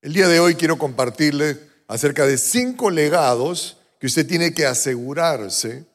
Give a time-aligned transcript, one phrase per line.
[0.00, 5.86] El día de hoy quiero compartirle acerca de cinco legados que usted tiene que asegurarse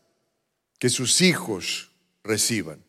[0.77, 2.83] que sus hijos reciban.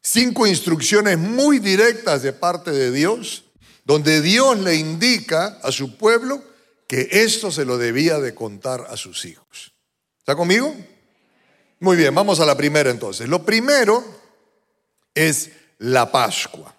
[0.00, 3.44] Cinco instrucciones muy directas de parte de Dios,
[3.84, 6.42] donde Dios le indica a su pueblo
[6.88, 9.72] que esto se lo debía de contar a sus hijos.
[10.18, 10.74] ¿Está conmigo?
[11.78, 13.28] Muy bien, vamos a la primera entonces.
[13.28, 14.04] Lo primero
[15.14, 16.74] es la Pascua.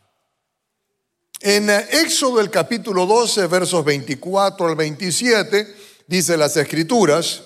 [1.46, 5.76] En Éxodo el capítulo 12, versos 24 al 27,
[6.08, 7.44] dice las escrituras,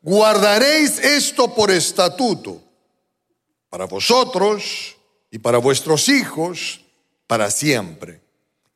[0.00, 2.62] guardaréis esto por estatuto
[3.68, 4.94] para vosotros
[5.28, 6.82] y para vuestros hijos
[7.26, 8.20] para siempre.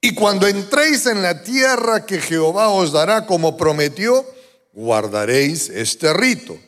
[0.00, 4.26] Y cuando entréis en la tierra que Jehová os dará como prometió,
[4.72, 6.58] guardaréis este rito.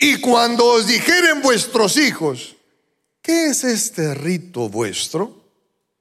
[0.00, 2.56] Y cuando os dijeren vuestros hijos,
[3.22, 5.39] ¿qué es este rito vuestro?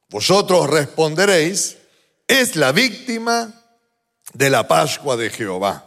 [0.10, 1.78] Vosotros responderéis,
[2.28, 3.54] es la víctima
[4.34, 5.86] de la Pascua de Jehová,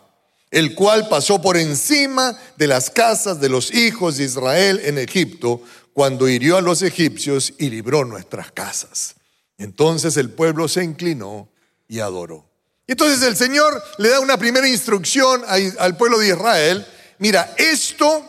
[0.50, 5.62] el cual pasó por encima de las casas de los hijos de Israel en Egipto,
[5.92, 9.14] cuando hirió a los egipcios y libró nuestras casas.
[9.58, 11.48] Entonces el pueblo se inclinó
[11.86, 12.48] y adoró.
[12.86, 16.86] Entonces el Señor le da una primera instrucción al pueblo de Israel.
[17.18, 18.24] Mira, esto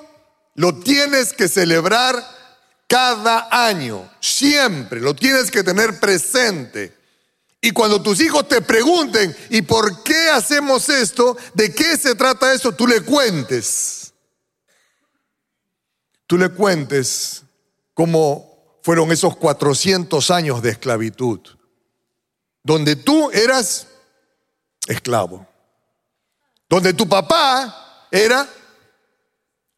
[0.55, 2.42] lo tienes que celebrar
[2.93, 6.95] cada año, siempre, lo tienes que tener presente.
[7.59, 11.35] Y cuando tus hijos te pregunten, ¿y por qué hacemos esto?
[11.55, 12.71] ¿De qué se trata esto?
[12.71, 14.13] Tú le cuentes.
[16.27, 17.41] Tú le cuentes
[17.95, 21.39] cómo fueron esos 400 años de esclavitud,
[22.61, 23.87] donde tú eras
[24.85, 25.47] esclavo,
[26.69, 28.47] donde tu papá era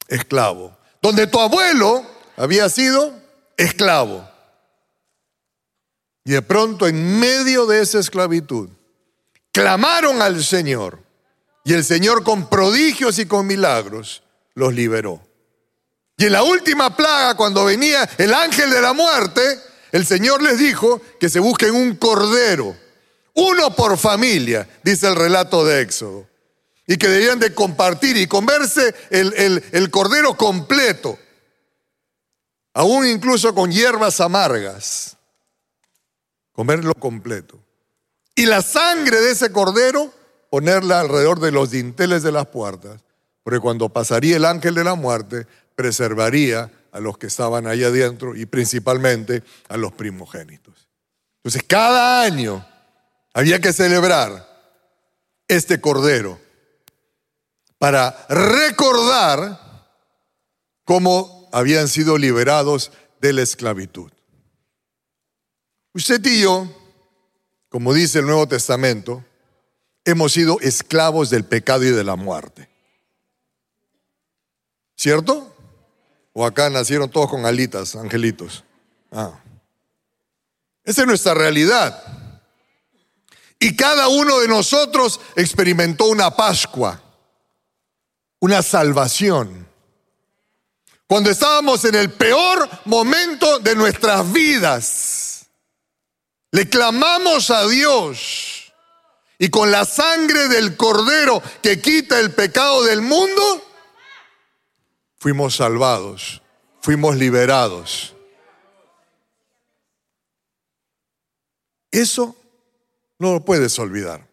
[0.09, 3.13] esclavo, donde tu abuelo había sido
[3.57, 4.29] esclavo.
[6.23, 8.69] Y de pronto en medio de esa esclavitud,
[9.51, 10.99] clamaron al Señor.
[11.63, 15.21] Y el Señor con prodigios y con milagros los liberó.
[16.17, 19.41] Y en la última plaga, cuando venía el ángel de la muerte,
[19.91, 22.75] el Señor les dijo que se busquen un cordero,
[23.33, 26.27] uno por familia, dice el relato de Éxodo.
[26.87, 31.17] Y que debían de compartir y comerse el, el cordero completo
[32.75, 35.17] aún incluso con hierbas amargas,
[36.51, 37.57] comerlo completo.
[38.35, 40.13] Y la sangre de ese cordero,
[40.51, 43.01] ponerla alrededor de los dinteles de las puertas,
[43.43, 48.35] porque cuando pasaría el ángel de la muerte, preservaría a los que estaban ahí adentro
[48.35, 50.89] y principalmente a los primogénitos.
[51.37, 52.65] Entonces, cada año
[53.33, 54.45] había que celebrar
[55.47, 56.39] este cordero
[57.77, 59.61] para recordar
[60.83, 64.11] cómo habían sido liberados de la esclavitud.
[65.93, 66.67] Usted y yo,
[67.69, 69.23] como dice el Nuevo Testamento,
[70.03, 72.67] hemos sido esclavos del pecado y de la muerte.
[74.97, 75.55] ¿Cierto?
[76.33, 78.65] ¿O acá nacieron todos con alitas, angelitos?
[79.09, 79.39] Ah.
[80.83, 82.03] Esa es nuestra realidad.
[83.61, 87.01] Y cada uno de nosotros experimentó una Pascua,
[88.41, 89.65] una salvación
[91.07, 95.45] cuando estábamos en el peor momento de nuestras vidas,
[96.51, 98.73] le clamamos a Dios
[99.37, 103.63] y con la sangre del cordero que quita el pecado del mundo,
[105.17, 106.41] fuimos salvados,
[106.81, 108.15] fuimos liberados.
[111.91, 112.35] Eso
[113.19, 114.27] no lo puedes olvidar.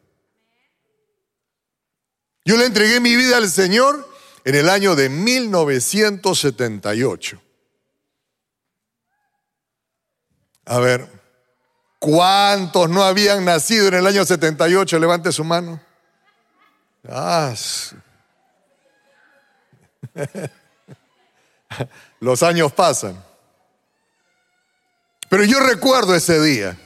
[2.44, 4.11] Yo le entregué mi vida al Señor
[4.44, 7.40] en el año de 1978.
[10.64, 11.08] A ver,
[11.98, 14.96] ¿cuántos no habían nacido en el año 78?
[14.98, 15.80] Levante su mano.
[17.08, 17.54] Ah,
[22.20, 23.22] Los años pasan.
[25.28, 26.78] Pero yo recuerdo ese día.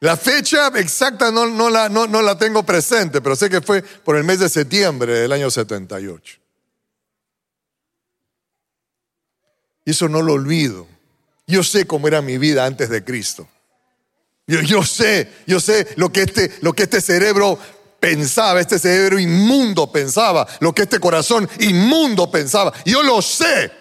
[0.00, 4.16] La fecha exacta no, no, la, no, la, tengo presente, pero sé que fue por
[4.16, 6.38] el mes de septiembre del año 78.
[9.86, 10.86] Y eso no lo olvido.
[11.46, 13.48] Yo sé cómo era mi vida antes de Cristo.
[14.46, 17.58] Yo, yo sé, yo sé lo que, este, lo que este cerebro
[17.98, 22.72] pensaba, este cerebro inmundo pensaba, lo que este corazón inmundo pensaba.
[22.84, 23.72] Yo lo sé.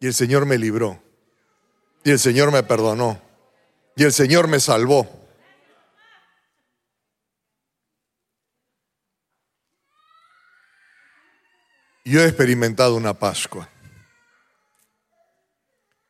[0.00, 1.02] Y el Señor me libró.
[2.04, 3.20] Y el Señor me perdonó.
[3.96, 5.08] Y el Señor me salvó.
[12.04, 13.68] Yo he experimentado una Pascua.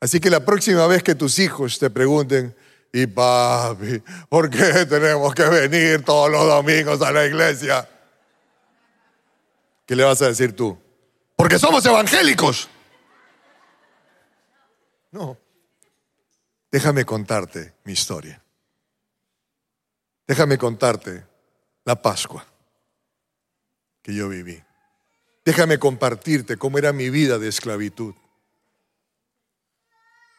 [0.00, 2.54] Así que la próxima vez que tus hijos te pregunten,
[2.92, 7.88] y papi, ¿por qué tenemos que venir todos los domingos a la iglesia?
[9.86, 10.76] ¿Qué le vas a decir tú?
[11.36, 12.68] Porque somos evangélicos.
[15.12, 15.43] No.
[16.74, 18.42] Déjame contarte mi historia.
[20.26, 21.24] Déjame contarte
[21.84, 22.44] la Pascua
[24.02, 24.60] que yo viví.
[25.44, 28.16] Déjame compartirte cómo era mi vida de esclavitud.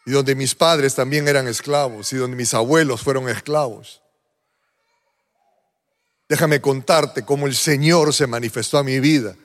[0.05, 4.01] Y donde mis padres también eran esclavos y donde mis abuelos fueron esclavos.
[6.27, 9.37] Déjame contarte cómo el Señor se manifestó a mi vida.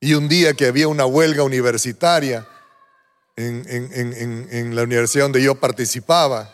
[0.00, 2.48] Y un día que había una huelga universitaria
[3.36, 6.52] en, la universidad donde yo participaba,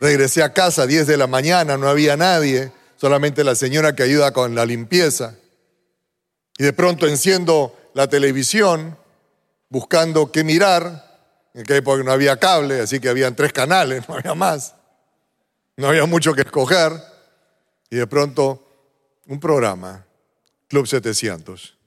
[0.00, 4.02] regresé a casa a 10 de la mañana, no había nadie, solamente la señora que
[4.02, 5.36] ayuda con la limpieza.
[6.58, 8.96] Y de pronto enciendo la televisión
[9.68, 11.08] buscando qué mirar.
[11.54, 14.74] En aquella época no había cable, así que habían tres canales, no había más.
[15.76, 16.92] No había mucho que escoger.
[17.88, 18.62] Y de pronto,
[19.26, 20.04] un programa,
[20.68, 21.79] Club 700.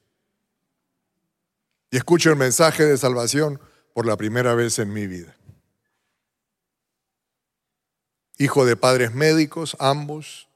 [1.94, 3.62] Y escucho el mensaje de salvación
[3.94, 5.38] por la primera vez en mi vida.
[8.40, 10.50] Hijo de padres médicos, ambos,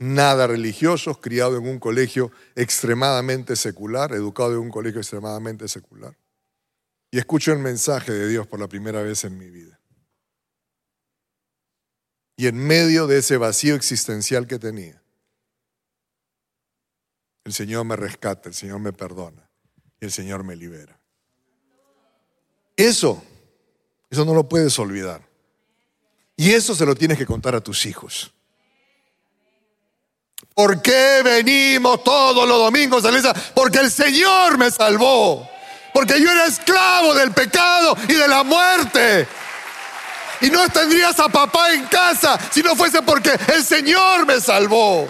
[0.00, 6.18] nada religiosos, criado en un colegio extremadamente secular, educado en un colegio extremadamente secular.
[7.12, 9.78] Y escucho el mensaje de Dios por la primera vez en mi vida.
[12.36, 15.00] Y en medio de ese vacío existencial que tenía,
[17.44, 19.51] el Señor me rescata, el Señor me perdona
[20.04, 20.98] el Señor me libera.
[22.76, 23.22] Eso,
[24.10, 25.22] eso no lo puedes olvidar.
[26.36, 28.32] Y eso se lo tienes que contar a tus hijos.
[30.54, 33.52] ¿Por qué venimos todos los domingos a la iglesia?
[33.54, 35.48] Porque el Señor me salvó.
[35.94, 39.28] Porque yo era esclavo del pecado y de la muerte.
[40.40, 45.08] Y no tendrías a papá en casa si no fuese porque el Señor me salvó.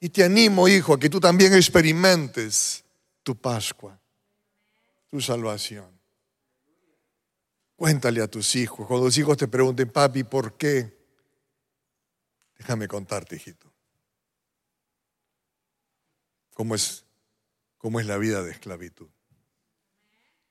[0.00, 2.85] Y te animo, hijo, a que tú también experimentes
[3.26, 4.00] tu Pascua,
[5.10, 5.90] tu salvación.
[7.74, 8.86] Cuéntale a tus hijos.
[8.86, 10.96] Cuando los hijos te pregunten, papi, ¿por qué?
[12.56, 13.66] Déjame contarte, hijito.
[16.54, 17.04] ¿Cómo es,
[17.78, 19.08] cómo es la vida de esclavitud?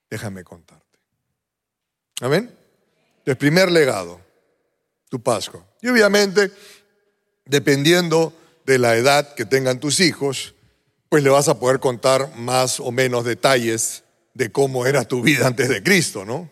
[0.09, 0.99] Déjame contarte.
[2.19, 2.53] Amén.
[3.23, 4.19] El primer legado,
[5.07, 5.65] tu Pascua.
[5.81, 6.51] Y obviamente,
[7.45, 8.33] dependiendo
[8.65, 10.54] de la edad que tengan tus hijos,
[11.15, 14.03] pues le vas a poder contar más o menos detalles
[14.33, 16.51] de cómo era tu vida antes de Cristo, ¿no?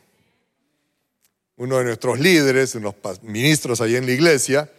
[1.58, 4.72] Uno de nuestros líderes, los ministros ahí en la iglesia,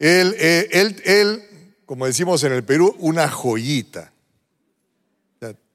[0.00, 4.12] él, eh, él, él, como decimos en el Perú, una joyita.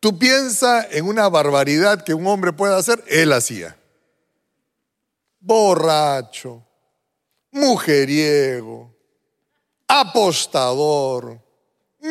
[0.01, 3.77] tú piensas en una barbaridad que un hombre puede hacer, él hacía.
[5.39, 6.65] Borracho,
[7.51, 8.94] mujeriego,
[9.88, 11.46] apostador,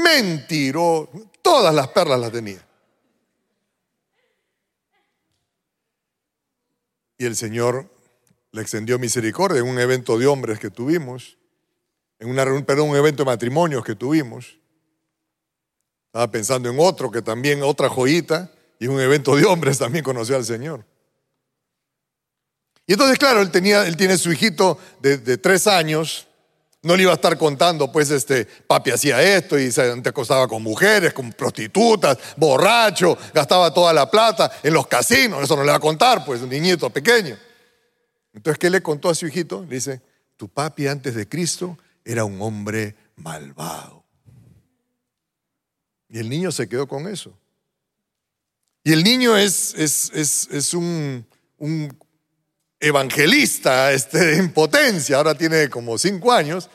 [0.02, 1.10] mentiroso,
[1.42, 2.64] todas las perlas las tenía.
[7.18, 7.90] Y el Señor
[8.52, 11.36] le extendió misericordia en un evento de hombres que tuvimos
[12.18, 14.58] en un evento de matrimonios que tuvimos.
[16.06, 20.36] Estaba pensando en otro que también, otra joyita, y un evento de hombres también conoció
[20.36, 20.84] al Señor.
[22.86, 26.28] Y entonces, claro, él, tenía, él tiene su hijito de, tres años,
[26.82, 30.62] no le iba a estar contando, pues, este, papi hacía esto y se acostaba con
[30.62, 35.76] mujeres, con prostitutas, borracho, gastaba toda la plata en los casinos, eso no le va
[35.76, 37.36] a contar, pues, un niñito pequeño.
[38.32, 39.62] Entonces, ¿qué le contó a su hijito?
[39.62, 40.02] Le dice,
[40.36, 44.04] tu papi antes de Cristo era un hombre malvado.
[46.08, 47.36] Y el niño se quedó con eso.
[48.84, 51.26] Y el niño es, es, un,
[52.80, 56.68] evangelista este, en potencia, ahora tiene como cinco años,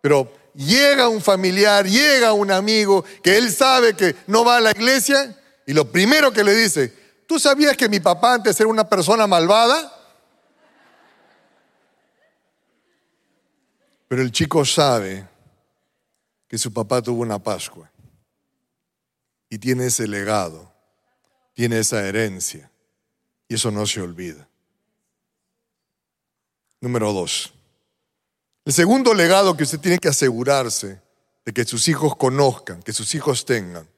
[0.00, 4.70] pero llega un familiar, llega un amigo que él sabe que no va a la
[4.70, 5.36] iglesia
[5.66, 6.92] y lo primero que le dice,
[7.26, 9.94] ¿tú sabías que mi papá antes era una persona malvada?
[14.08, 15.28] Pero el chico sabe
[16.48, 17.90] que su papá tuvo una Pascua
[19.50, 20.72] y tiene ese legado,
[21.52, 22.70] tiene esa herencia
[23.46, 24.48] y eso no se olvida.
[26.80, 27.52] Número dos.
[28.64, 31.00] El segundo legado que usted tiene que asegurarse
[31.44, 33.88] de que sus hijos conozcan, que sus hijos tengan,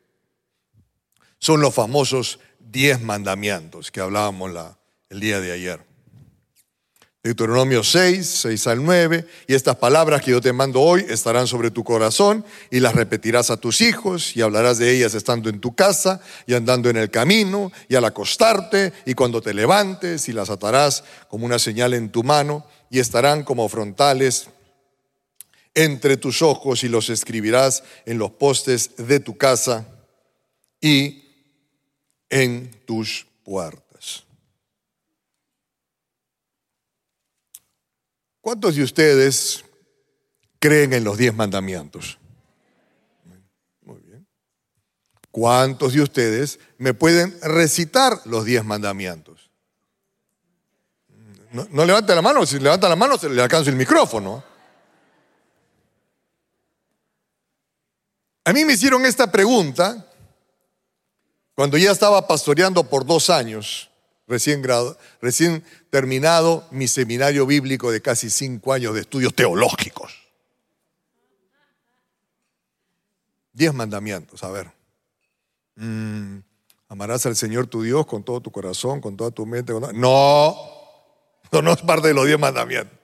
[1.39, 4.53] son los famosos diez mandamientos que hablábamos
[5.09, 5.90] el día de ayer.
[7.23, 11.71] Deuteronomio 6, 6 al 9, y estas palabras que yo te mando hoy estarán sobre
[11.71, 15.75] tu corazón y las repetirás a tus hijos y hablarás de ellas estando en tu
[15.75, 20.49] casa y andando en el camino y al acostarte y cuando te levantes y las
[20.49, 24.49] atarás como una señal en tu mano y estarán como frontales
[25.75, 29.87] entre tus ojos y los escribirás en los postes de tu casa
[30.81, 31.23] y
[32.31, 33.90] en tus puertas.
[38.41, 39.65] ¿Cuántos de ustedes
[40.59, 42.19] creen en los diez mandamientos?
[43.83, 44.27] Muy bien.
[45.31, 49.51] ¿Cuántos de ustedes me pueden recitar los diez mandamientos?
[51.53, 54.45] No, no levante la mano, si levanta la mano se le alcanza el micrófono.
[58.45, 60.07] A mí me hicieron esta pregunta
[61.55, 63.90] cuando ya estaba pastoreando por dos años
[64.31, 70.13] recién, terminado mi seminario bíblico de casi cinco años de estudios teológicos.
[73.53, 74.71] Diez mandamientos, a ver.
[75.75, 76.39] Mm,
[76.89, 79.73] amarás al Señor tu Dios con todo tu corazón, con toda tu mente.
[79.73, 80.57] No,
[81.51, 82.97] no, es parte de los diez mandamientos.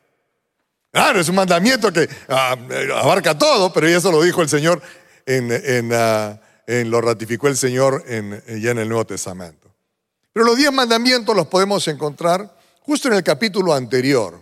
[0.92, 2.56] Claro, es un mandamiento que ah,
[2.94, 4.80] abarca todo, pero eso lo dijo el Señor,
[5.92, 9.65] ah, lo ratificó el Señor ya en el Nuevo Testamento.
[10.36, 14.38] Pero los diez mandamientos los podemos encontrar justo en el capítulo anterior,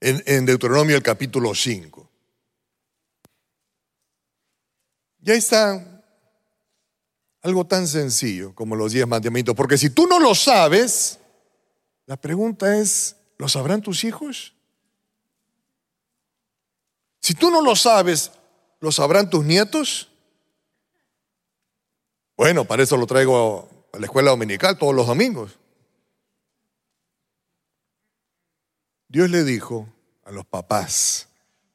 [0.00, 2.10] en, Deuteronomio el capítulo 5.
[5.20, 6.02] Ya está
[7.42, 11.20] algo tan sencillo como los diez mandamientos, porque si tú no lo sabes,
[12.06, 14.54] la pregunta es, ¿lo sabrán tus hijos?
[17.20, 18.32] Si tú no lo sabes,
[18.80, 20.10] ¿lo sabrán tus nietos?
[22.36, 25.58] Bueno, para eso lo traigo la escuela dominical todos los domingos.
[29.08, 29.88] Dios le dijo
[30.24, 31.28] a los papás,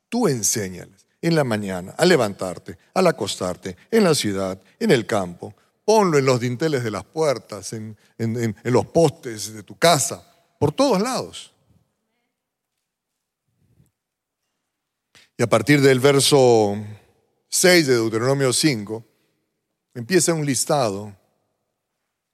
[0.09, 5.55] tú enséñales en la mañana, a levantarte, al acostarte, en la ciudad, en el campo,
[5.85, 10.23] ponlo en los dinteles de las puertas, en, en los postes de tu casa,
[10.59, 11.53] por todos lados.
[15.37, 16.75] Y a partir del verso
[17.49, 19.03] 6 de Deuteronomio 5,
[19.95, 21.15] empieza un listado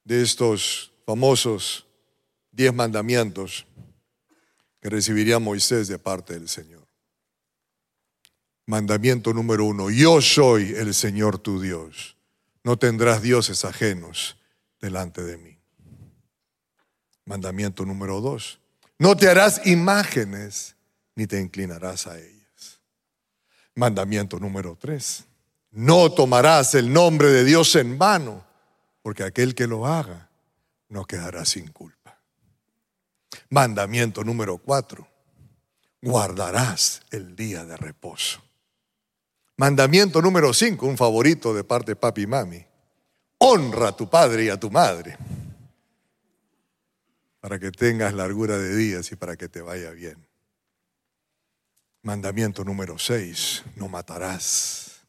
[0.10, 1.86] de estos famosos
[2.51, 3.68] diez mandamientos
[4.82, 6.88] que recibiría Moisés de parte del Señor.
[8.66, 12.18] Mandamiento número uno, yo soy el Señor tu Dios,
[12.63, 14.38] no tendrás dioses ajenos
[14.82, 15.60] delante de mí.
[17.25, 18.60] Mandamiento número dos,
[18.98, 20.75] no te harás imágenes
[21.13, 22.82] ni te inclinarás a ellas.
[23.75, 25.25] Mandamiento número tres,
[25.70, 28.49] no tomarás el nombre de Dios en vano
[29.01, 30.29] porque aquel que lo haga
[30.89, 32.20] no quedará sin culpa.
[33.50, 35.08] Mandamiento número cuatro,
[36.01, 38.41] guardarás el día de reposo.
[39.58, 42.65] Mandamiento número cinco, un favorito de parte de papi y mami,
[43.39, 45.18] honra a tu padre y a tu madre
[47.39, 50.27] para que tengas largura de días y para que te vaya bien.
[52.01, 55.01] Mandamiento número seis, no matarás.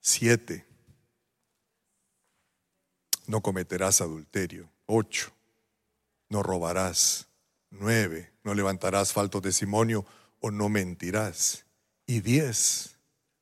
[0.00, 0.66] Siete,
[3.30, 4.68] no cometerás adulterio.
[4.86, 5.32] Ocho,
[6.28, 7.28] no robarás.
[7.70, 10.04] Nueve, no levantarás falto testimonio
[10.40, 11.64] o no mentirás.
[12.06, 12.96] Y diez,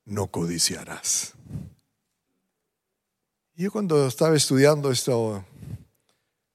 [0.04, 1.33] no codiciarás.
[3.54, 5.45] Yo cuando estaba estudiando esto,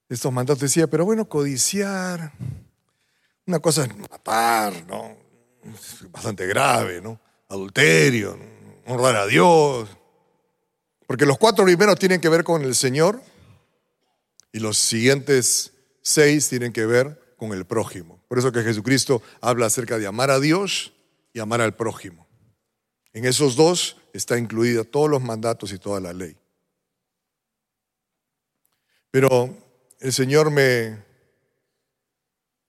[0.08, 2.32] estos mandatos decía, pero bueno, codiciar,
[3.46, 5.16] una cosa es matar, ¿no?
[6.10, 7.18] bastante grave, ¿no?
[7.48, 8.38] Adulterio,
[8.86, 9.88] honrar a Dios,
[11.06, 13.22] porque los cuatro primeros tienen que ver con el Señor
[14.52, 18.22] y los siguientes seis tienen que ver con el prójimo.
[18.28, 20.92] Por eso que Jesucristo habla acerca de amar a Dios
[21.32, 22.26] y amar al prójimo.
[23.12, 26.36] En esos dos está incluida todos los mandatos y toda la ley.
[29.10, 29.56] Pero
[30.00, 31.02] el Señor me,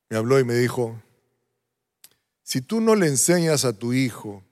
[0.10, 1.02] me habló y me dijo,
[2.44, 4.44] si tú no le enseñas a tu hijo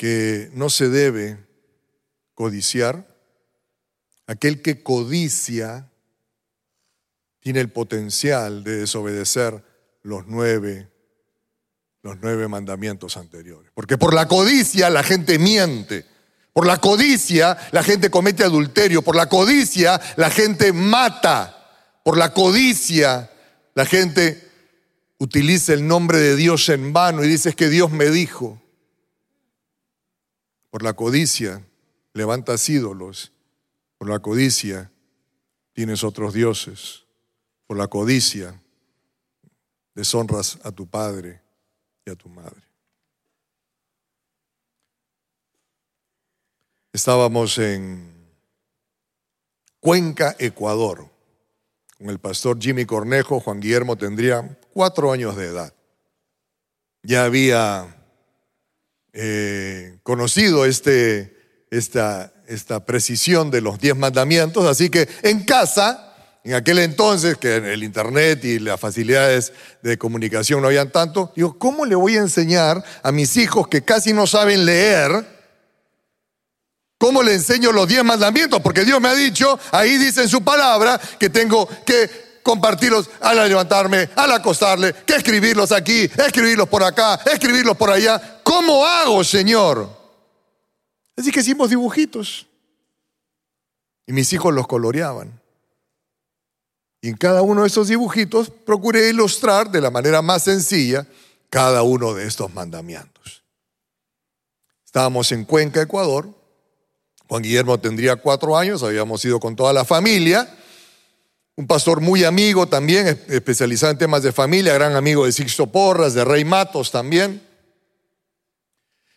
[0.00, 1.36] que no se debe
[2.32, 3.06] codiciar.
[4.26, 5.90] Aquel que codicia
[7.38, 9.62] tiene el potencial de desobedecer
[10.00, 10.88] los nueve,
[12.02, 13.72] los nueve mandamientos anteriores.
[13.74, 16.06] Porque por la codicia la gente miente.
[16.54, 19.02] Por la codicia la gente comete adulterio.
[19.02, 22.00] Por la codicia la gente mata.
[22.02, 23.30] Por la codicia
[23.74, 24.48] la gente
[25.18, 28.62] utiliza el nombre de Dios en vano y dice que Dios me dijo.
[30.70, 31.64] Por la codicia
[32.14, 33.32] levantas ídolos.
[33.98, 34.90] Por la codicia
[35.72, 37.04] tienes otros dioses.
[37.66, 38.60] Por la codicia
[39.94, 41.42] deshonras a tu padre
[42.06, 42.62] y a tu madre.
[46.92, 48.20] Estábamos en
[49.78, 51.08] Cuenca, Ecuador,
[51.96, 53.40] con el pastor Jimmy Cornejo.
[53.40, 55.74] Juan Guillermo tendría cuatro años de edad.
[57.02, 57.99] Ya había
[59.12, 61.36] eh, conocido este,
[61.70, 66.06] esta, esta precisión de los diez mandamientos, así que en casa
[66.42, 69.52] en aquel entonces, que el internet y las facilidades
[69.82, 73.82] de comunicación no habían tanto, digo, ¿cómo le voy a enseñar a mis hijos que
[73.82, 75.26] casi no saben leer?
[76.96, 78.60] ¿Cómo le enseño los diez mandamientos?
[78.62, 83.48] Porque Dios me ha dicho, ahí dice en su palabra, que tengo que compartirlos al
[83.48, 88.40] levantarme, al acostarle, que escribirlos aquí, escribirlos por acá, escribirlos por allá.
[88.42, 89.88] ¿Cómo hago, Señor?
[91.16, 92.48] Así que hicimos dibujitos.
[94.04, 95.40] Y mis hijos los coloreaban.
[97.00, 101.06] Y en cada uno de esos dibujitos procuré ilustrar de la manera más sencilla
[101.50, 103.44] cada uno de estos mandamientos.
[104.84, 106.28] Estábamos en Cuenca, Ecuador.
[107.28, 110.52] Juan Guillermo tendría cuatro años, habíamos ido con toda la familia.
[111.60, 116.14] Un pastor muy amigo también, especializado en temas de familia, gran amigo de Sixto Porras,
[116.14, 117.46] de Rey Matos también.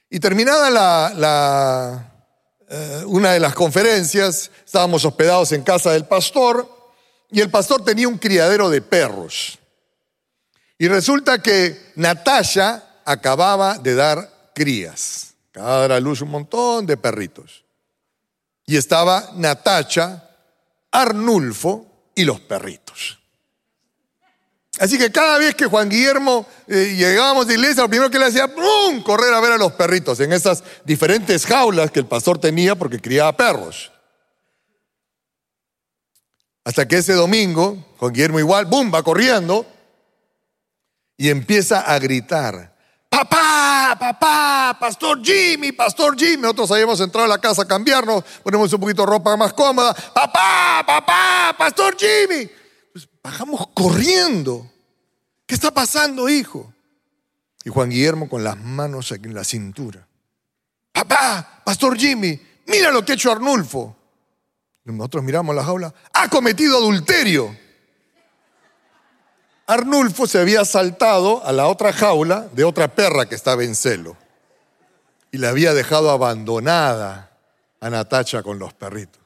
[0.09, 2.11] Y terminada la,
[2.69, 6.67] eh, una de las conferencias, estábamos hospedados en casa del pastor
[7.31, 9.57] y el pastor tenía un criadero de perros.
[10.77, 15.35] Y resulta que Natasha acababa de dar crías.
[15.51, 17.63] Acababa de dar a luz un montón de perritos.
[18.65, 20.29] Y estaba Natasha,
[20.91, 23.19] Arnulfo y los perritos.
[24.79, 28.25] Así que cada vez que Juan Guillermo eh, llegábamos de iglesia, lo primero que le
[28.25, 32.39] hacía, ¡pum!, correr a ver a los perritos en esas diferentes jaulas que el pastor
[32.39, 33.91] tenía porque criaba perros.
[36.63, 39.65] Hasta que ese domingo, Juan Guillermo igual, ¡bum!, va corriendo
[41.17, 42.72] y empieza a gritar,
[43.13, 46.41] papá, papá, pastor Jimmy, pastor Jimmy.
[46.41, 49.93] Nosotros habíamos entrado a la casa a cambiarnos, ponemos un poquito de ropa más cómoda,
[49.93, 52.49] papá, papá, pastor Jimmy.
[52.91, 54.67] Pues bajamos corriendo.
[55.45, 56.73] ¿Qué está pasando, hijo?
[57.63, 60.07] Y Juan Guillermo con las manos aquí en la cintura.
[60.91, 63.95] Papá, pastor Jimmy, mira lo que ha hecho Arnulfo.
[64.85, 67.55] Nosotros miramos la jaula, ha cometido adulterio.
[69.65, 74.17] Arnulfo se había saltado a la otra jaula de otra perra que estaba en celo
[75.31, 77.31] y le había dejado abandonada
[77.79, 79.21] a Natacha con los perritos.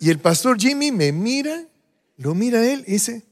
[0.00, 1.64] Y el pastor Jimmy me mira,
[2.16, 3.24] lo mira a él y dice,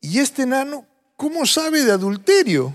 [0.00, 2.74] ¿y este nano cómo sabe de adulterio?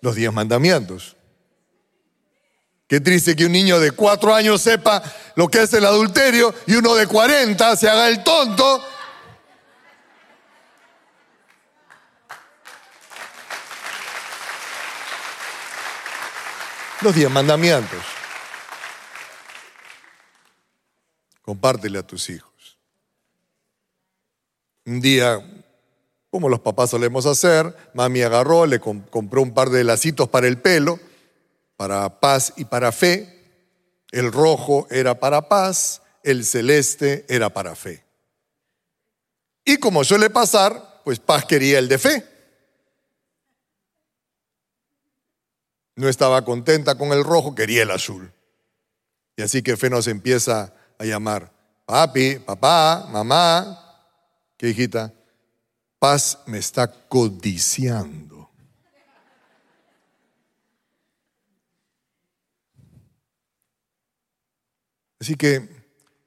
[0.00, 1.16] Los diez mandamientos.
[2.90, 5.00] Qué triste que un niño de cuatro años sepa
[5.36, 8.84] lo que es el adulterio y uno de cuarenta se haga el tonto.
[17.02, 18.00] Los diez mandamientos.
[21.42, 22.76] Compártele a tus hijos.
[24.84, 25.38] Un día,
[26.28, 30.58] como los papás solemos hacer, mami agarró, le compró un par de lacitos para el
[30.58, 30.98] pelo
[31.80, 33.26] para paz y para fe,
[34.10, 38.04] el rojo era para paz, el celeste era para fe.
[39.64, 42.28] Y como suele pasar, pues paz quería el de fe.
[45.96, 48.30] No estaba contenta con el rojo, quería el azul.
[49.38, 51.50] Y así que fe nos empieza a llamar,
[51.86, 54.04] papi, papá, mamá,
[54.58, 55.14] ¿qué hijita?
[55.98, 58.39] Paz me está codiciando.
[65.20, 65.68] Así que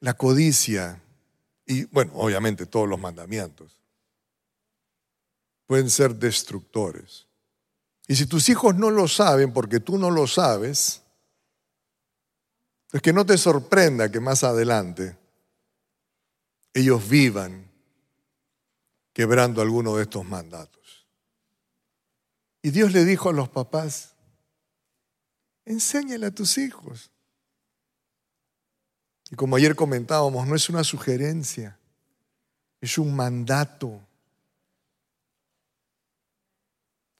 [0.00, 1.02] la codicia
[1.66, 3.80] y, bueno, obviamente todos los mandamientos
[5.66, 7.26] pueden ser destructores.
[8.06, 11.02] Y si tus hijos no lo saben porque tú no lo sabes,
[12.92, 15.16] es que no te sorprenda que más adelante
[16.74, 17.70] ellos vivan
[19.12, 21.06] quebrando alguno de estos mandatos.
[22.62, 24.14] Y Dios le dijo a los papás,
[25.64, 27.10] enséñale a tus hijos.
[29.30, 31.78] Y como ayer comentábamos, no es una sugerencia,
[32.80, 34.00] es un mandato.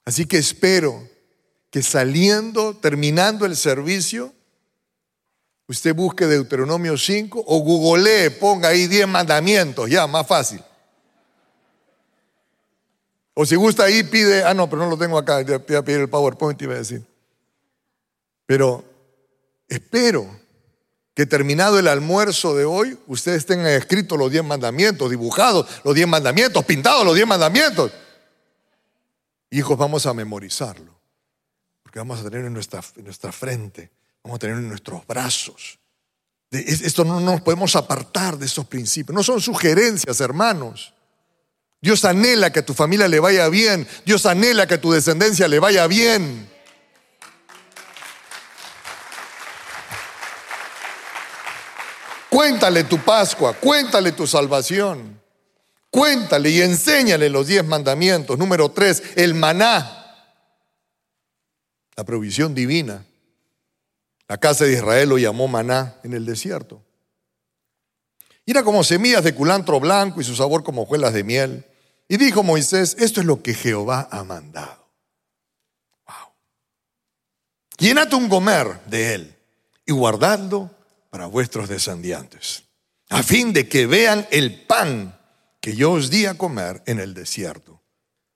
[0.05, 1.09] Así que espero
[1.71, 4.33] que saliendo, terminando el servicio,
[5.67, 10.63] usted busque Deuteronomio 5 o googlee, ponga ahí 10 mandamientos, ya, más fácil.
[13.33, 16.01] O si gusta ahí, pide, ah, no, pero no lo tengo acá, voy a pedir
[16.01, 17.05] el PowerPoint, iba a decir.
[18.47, 18.85] Pero
[19.67, 20.44] espero
[21.15, 26.09] que terminado el almuerzo de hoy, ustedes tengan escritos los diez mandamientos, dibujados los diez
[26.09, 27.93] mandamientos, pintados los diez mandamientos.
[29.51, 30.93] Hijos, vamos a memorizarlo,
[31.85, 33.93] porque vamos a tener en nuestra, nuestra frente,
[34.25, 35.79] vamos a tener en nuestros brazos.
[36.51, 39.15] Esto no nos podemos apartar de esos principios.
[39.15, 40.95] No son sugerencias, hermanos.
[41.81, 43.87] Dios anhela que a tu familia le vaya bien.
[44.07, 46.49] Dios anhela que a tu descendencia le vaya bien.
[52.35, 55.23] Cuéntale tu Pascua, cuéntale tu salvación.
[55.89, 58.37] Cuéntale y enséñale los diez mandamientos.
[58.37, 60.35] Número tres, el maná.
[61.95, 63.07] La provisión divina.
[64.27, 66.83] La casa de Israel lo llamó maná en el desierto.
[68.45, 71.65] Y era como semillas de culantro blanco y su sabor como hojuelas de miel.
[72.09, 74.89] Y dijo Moisés, esto es lo que Jehová ha mandado.
[76.05, 76.33] Wow.
[77.79, 79.37] Llénate un gomer de él
[79.87, 80.74] y guardadlo
[81.15, 82.65] para vuestros descendientes,
[83.09, 85.17] a fin de que vean el pan
[85.61, 87.81] que yo os di a comer en el desierto,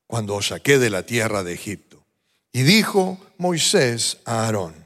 [0.07, 2.07] cuando os saqué de la tierra de Egipto.
[2.53, 4.77] Y dijo Moisés a Aarón,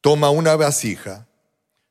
[0.00, 1.26] toma una vasija,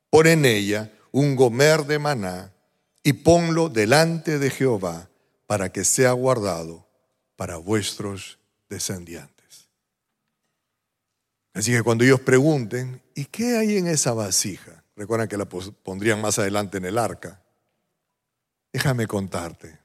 [0.08, 2.54] pon en ella un gomer de maná
[3.02, 5.10] y ponlo delante de Jehová
[5.46, 6.88] para que sea guardado
[7.36, 8.38] para vuestros
[8.70, 9.68] descendientes.
[11.52, 14.84] Así que cuando ellos pregunten, ¿y qué hay en esa vasija?
[14.98, 17.40] Recuerdan que la pondrían más adelante en el arca.
[18.72, 19.78] Déjame contarte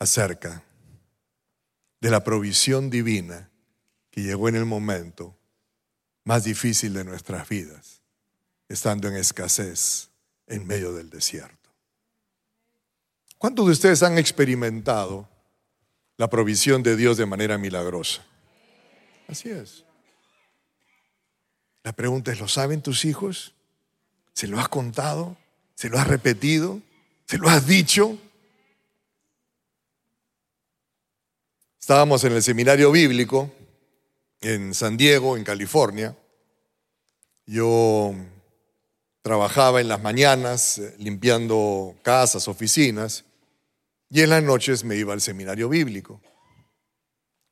[0.00, 0.64] acerca
[2.00, 3.48] de la provisión divina
[4.10, 5.38] que llegó en el momento
[6.24, 8.02] más difícil de nuestras vidas,
[8.68, 10.10] estando en escasez
[10.48, 11.70] en medio del desierto.
[13.38, 15.28] ¿Cuántos de ustedes han experimentado
[16.16, 18.26] la provisión de Dios de manera milagrosa?
[19.28, 19.83] Así es.
[21.84, 23.54] La pregunta es, ¿lo saben tus hijos?
[24.32, 25.36] ¿Se lo has contado?
[25.74, 26.80] ¿Se lo has repetido?
[27.26, 28.18] ¿Se lo has dicho?
[31.78, 33.52] Estábamos en el seminario bíblico
[34.40, 36.16] en San Diego, en California.
[37.44, 38.14] Yo
[39.20, 43.24] trabajaba en las mañanas eh, limpiando casas, oficinas,
[44.08, 46.22] y en las noches me iba al seminario bíblico.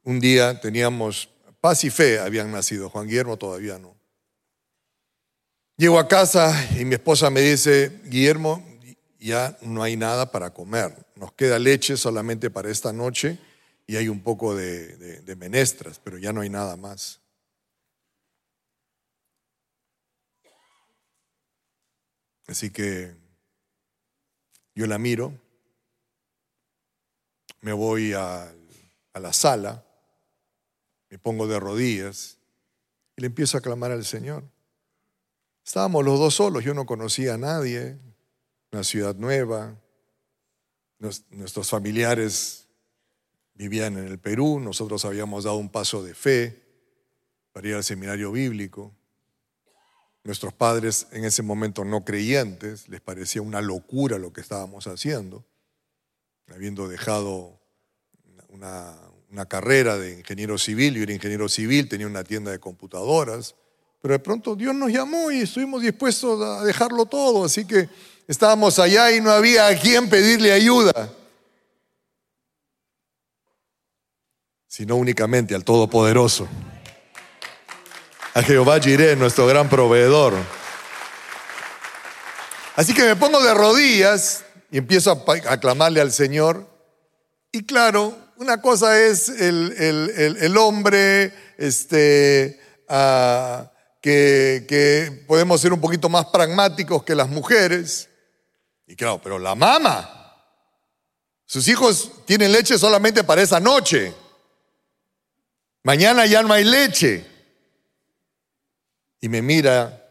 [0.05, 1.29] Un día teníamos
[1.61, 4.02] paz y fe, habían nacido, Juan Guillermo todavía no.
[5.83, 8.65] Llego a casa y mi esposa me dice, Guillermo,
[9.19, 13.37] ya no hay nada para comer, nos queda leche solamente para esta noche
[13.89, 17.19] y hay un poco de, menestras, pero ya no hay nada más.
[22.47, 23.17] Así que
[24.77, 25.37] yo la miro,
[27.61, 28.55] me voy a,
[29.15, 29.85] a, la sala,
[31.11, 32.39] me pongo de rodillas
[33.17, 34.45] y le empiezo a clamar al Señor.
[35.65, 37.97] Estábamos los dos solos, yo no conocía a nadie,
[38.73, 39.77] una ciudad nueva,
[41.31, 42.67] nuestros familiares
[43.55, 46.63] vivían en el Perú, nosotros habíamos dado un paso de fe
[47.53, 48.93] para ir al seminario bíblico.
[50.25, 55.45] Nuestros padres en ese momento no creyentes, les parecía una locura lo que estábamos haciendo,
[56.49, 57.61] habiendo dejado
[58.49, 58.97] una,
[59.31, 63.55] una carrera de ingeniero civil, yo era ingeniero civil, tenía una tienda de computadoras,
[64.03, 67.89] pero de pronto Dios nos llamó y estuvimos dispuestos a dejarlo todo, así que
[68.29, 71.11] estábamos allá y no había a quien pedirle ayuda.
[74.73, 76.49] sino únicamente al Todopoderoso.
[78.33, 80.33] A Jehová Jireh, nuestro gran proveedor.
[82.75, 86.67] Así que me pongo de rodillas y empiezo a aclamarle al Señor.
[87.53, 93.71] Y claro, una cosa es el, hombre este, ah,
[94.03, 98.09] que, podemos ser un poquito más pragmáticos que las mujeres.
[98.87, 100.37] Y claro, pero la mama,
[101.47, 104.13] sus hijos tienen leche solamente para esa noche.
[105.85, 107.27] Mañana ya no hay leche.
[109.21, 110.11] Y me mira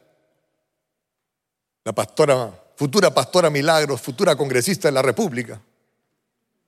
[1.83, 5.61] la pastora, futura pastora Milagros, futura congresista de la República.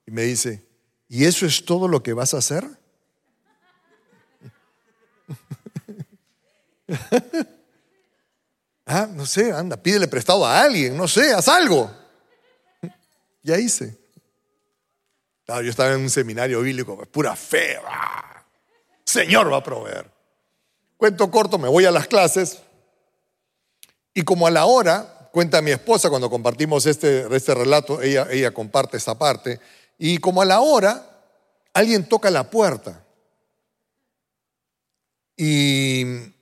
[0.05, 0.61] Y me dice,
[1.07, 2.67] ¿y eso es todo lo que vas a hacer?
[8.85, 11.91] ah, no sé, anda, pídele prestado a alguien, no sé, haz algo.
[13.45, 13.97] Ya hice.
[15.45, 17.77] yo estaba en un seminario bíblico, pura fe.
[19.03, 20.09] Señor va a proveer.
[20.95, 22.61] Cuento corto, me voy a las clases
[24.13, 28.53] y como a la hora, cuenta mi esposa cuando compartimos este, este relato, ella, ella
[28.53, 29.59] comparte esta parte,
[29.97, 31.23] y como a la hora,
[31.73, 33.03] alguien toca la puerta.
[35.35, 36.32] Y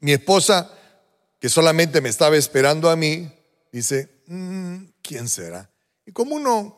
[0.00, 0.70] mi esposa
[1.38, 3.30] que solamente me estaba esperando a mí,
[3.72, 5.70] dice, mm, ¿quién será?
[6.04, 6.76] Y como uno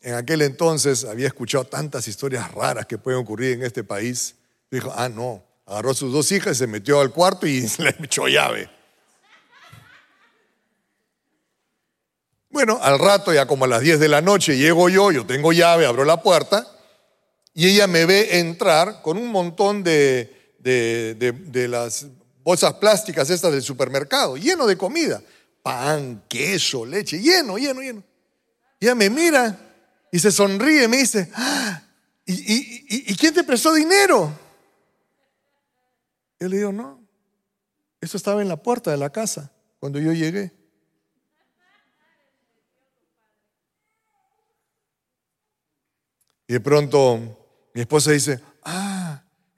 [0.00, 4.36] en aquel entonces había escuchado tantas historias raras que pueden ocurrir en este país,
[4.70, 8.28] dijo, ah, no, agarró a sus dos hijas, se metió al cuarto y le echó
[8.28, 8.70] llave.
[12.50, 15.52] Bueno, al rato, ya como a las 10 de la noche, llego yo, yo tengo
[15.52, 16.66] llave, abro la puerta
[17.52, 22.06] y ella me ve entrar con un montón de, de, las
[22.48, 25.22] bolsas plásticas estas del supermercado, lleno de comida,
[25.62, 28.02] pan, queso, leche, lleno, lleno, lleno.
[28.80, 29.54] Y ella me mira
[30.10, 31.82] y se sonríe y me dice, ah,
[32.24, 34.32] ¿y, quién te prestó dinero?
[36.40, 37.06] Yo le digo, no,
[38.00, 40.50] eso estaba en la puerta de la casa cuando yo llegué.
[46.46, 48.40] Y de pronto mi esposa dice,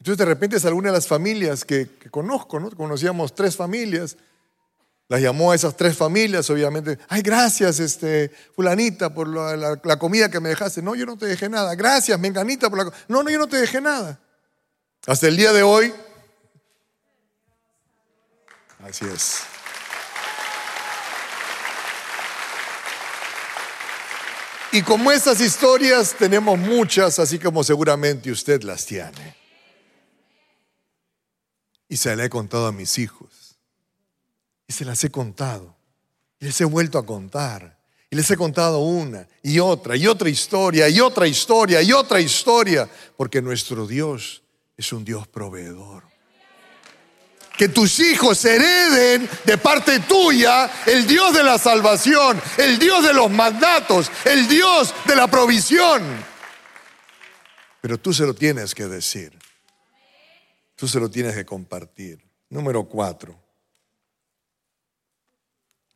[0.01, 2.71] entonces de repente es alguna de las familias que, conozco, ¿no?
[2.71, 4.17] Conocíamos tres familias.
[5.09, 6.99] Las llamó a esas tres familias, obviamente.
[7.07, 10.81] Ay, gracias, este, fulanita, por la, comida que me dejaste.
[10.81, 11.75] No, yo no te dejé nada.
[11.75, 14.19] Gracias, menganita, por la No, no, yo no te dejé nada.
[15.07, 15.93] Hasta el día de hoy.
[18.83, 19.41] Así es.
[24.73, 29.40] Y como esas historias tenemos muchas, así como seguramente usted las tiene.
[31.91, 33.59] Y se las he contado a mis hijos.
[34.67, 35.77] Y se las he contado.
[36.39, 37.79] Y les he vuelto a contar.
[38.09, 42.19] Y les he contado una y otra y otra historia y otra historia y otra
[42.21, 42.89] historia.
[43.19, 44.43] Porque nuestro Dios
[44.79, 46.11] es un Dios proveedor
[47.61, 53.13] que tus hijos hereden de parte tuya el Dios de la salvación, el Dios de
[53.13, 56.03] los mandatos, el Dios de la provisión.
[57.83, 59.39] Pero tú se lo tienes que decir.
[60.81, 62.27] Tú se lo tienes que compartir.
[62.49, 63.39] Número cuatro.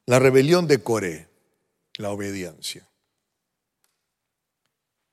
[0.04, 1.26] La rebelión de Coré,
[1.96, 2.86] la obediencia.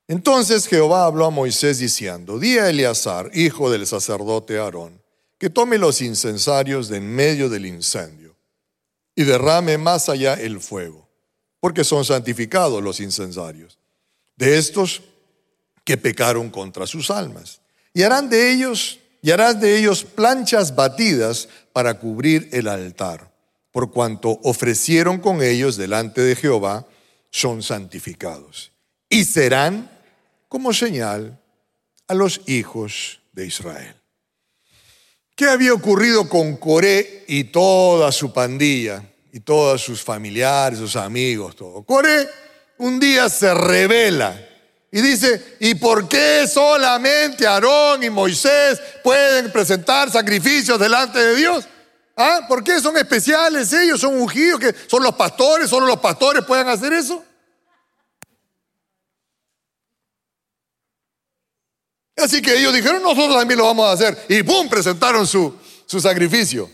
[0.10, 5.02] Entonces Jehová habló a Moisés diciendo, di a Eleazar, hijo del sacerdote Aarón,
[5.38, 8.36] que tome los incensarios de en medio del incendio
[9.16, 11.08] y derrame más allá el fuego,
[11.62, 13.80] porque son santificados los incensarios,
[14.36, 15.02] de estos
[15.86, 17.62] que pecaron contra sus almas.
[17.94, 23.32] Y harán de ellos, y harán de ellos planchas batidas para cubrir el altar,
[23.72, 26.88] por cuanto ofrecieron con ellos delante de Jehová,
[27.30, 28.72] son santificados.
[29.10, 29.90] Y serán
[30.48, 31.40] como señal
[32.08, 33.96] a los hijos de Israel.
[35.36, 41.56] ¿Qué había ocurrido con Coré y toda su pandilla y todos sus familiares, sus amigos,
[41.56, 41.84] todo?
[41.84, 42.28] Coré
[42.78, 44.51] un día se revela
[44.94, 51.66] y dice, ¿y por qué solamente Aarón y Moisés pueden presentar sacrificios delante de Dios?
[52.18, 52.42] ¿Ah?
[52.48, 54.02] ¿Por qué son especiales ellos?
[54.02, 54.60] ¿Son ungidos?
[54.60, 55.70] que ¿Son los pastores?
[55.70, 57.24] ¿Solo los pastores pueden hacer eso?
[62.18, 64.26] Así que ellos dijeron, nosotros también lo vamos a hacer.
[64.28, 64.68] Y ¡pum!
[64.68, 66.70] presentaron su, su sacrificio.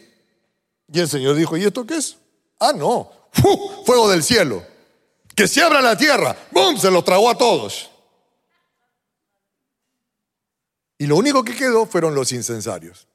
[0.91, 2.17] Y el Señor dijo, ¿y esto qué es?
[2.60, 3.12] Ah, no,
[3.86, 4.65] fuego del cielo.
[5.36, 6.36] Que se abra la tierra.
[6.49, 6.77] ¡Bum!
[6.77, 7.91] Se los tragó a todos.
[10.98, 13.08] Y lo único que quedó fueron los incensarios.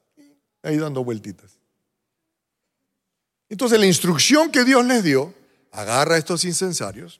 [0.61, 1.51] Ahí dando vueltitas.
[3.49, 5.33] Entonces la instrucción que Dios les dio,
[5.71, 7.19] agarra estos incensarios,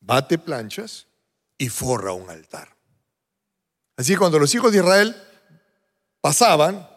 [0.00, 1.06] bate planchas
[1.56, 2.76] y forra un altar.
[3.96, 5.16] Así que cuando los hijos de Israel
[6.20, 6.88] pasaban,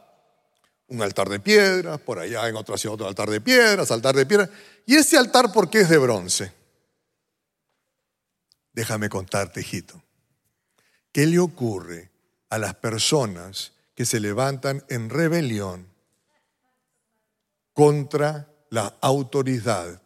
[0.87, 4.25] un altar de piedra, por allá en otra ciudad otro altar de piedras, altar de
[4.25, 4.49] piedra.
[4.85, 6.51] ¿Y ese altar por qué es de bronce?
[8.73, 10.01] Déjame contarte, hijito.
[11.11, 12.11] ¿Qué le ocurre
[12.49, 15.87] a las personas que se levantan en rebelión
[17.73, 20.01] contra la autoridad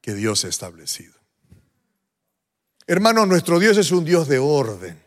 [0.00, 1.14] que Dios ha establecido?
[2.86, 5.02] Hermano, nuestro Dios es un Dios de orden.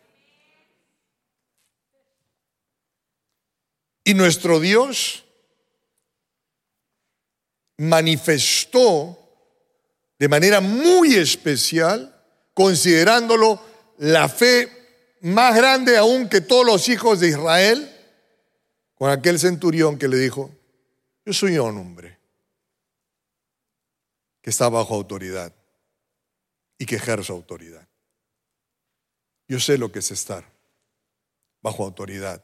[4.03, 5.23] Y nuestro Dios
[7.77, 9.15] manifestó
[10.17, 12.13] de manera muy especial,
[12.53, 13.63] considerándolo
[13.99, 14.78] la fe
[15.21, 17.95] más grande aún que todos los hijos de Israel,
[18.95, 20.51] con aquel centurión que le dijo,
[21.25, 22.17] yo soy un hombre
[24.41, 25.53] que está bajo autoridad
[26.77, 27.87] y que ejerce autoridad.
[29.47, 30.45] Yo sé lo que es estar
[31.61, 32.43] bajo autoridad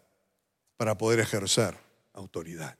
[0.78, 1.78] para poder ejercer
[2.14, 2.78] autoridad.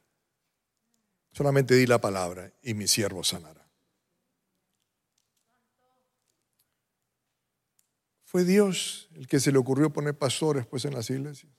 [1.32, 3.65] Solamente di la palabra y mi siervo sanará.
[8.36, 11.50] Fue Dios el que se le ocurrió poner pastores pues en las iglesias.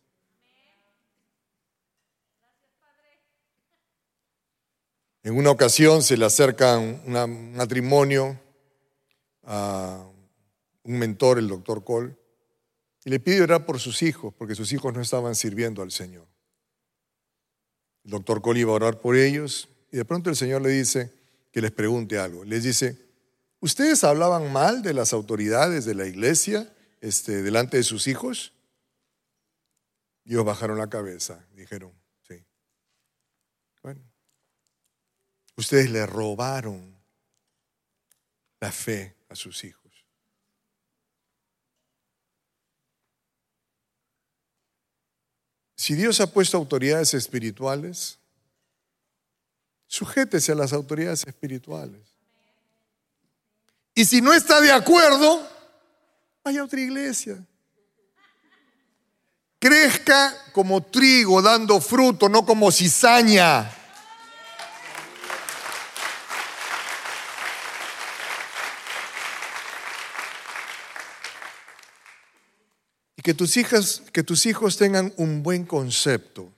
[5.23, 8.39] En una ocasión se le acerca un matrimonio
[9.45, 10.07] a
[10.83, 12.15] un mentor, el doctor Cole,
[13.07, 16.27] y le pide orar por sus hijos, porque sus hijos no estaban sirviendo al Señor.
[18.05, 21.11] El doctor Cole iba a orar por ellos, y de pronto el Señor le dice
[21.51, 22.45] que les pregunte algo.
[22.45, 23.06] Les dice,
[23.66, 28.52] ¿ustedes hablaban mal de las autoridades de la iglesia este, delante de sus hijos?
[30.24, 31.92] Ellos bajaron la cabeza, dijeron,
[32.29, 32.44] sí.
[33.83, 34.00] Bueno,
[35.57, 36.96] ustedes le robaron
[38.61, 39.92] la fe a sus hijos.
[45.74, 48.20] Si Dios ha puesto autoridades espirituales,
[49.88, 52.15] sujétese a las autoridades espirituales.
[53.98, 55.48] Y si no está de acuerdo,
[56.44, 57.38] vaya a otra iglesia.
[59.59, 63.72] Crezca como trigo dando fruto, no como cizaña.
[73.22, 76.52] que tus, hijas, que tus hijos tengan un buen concepto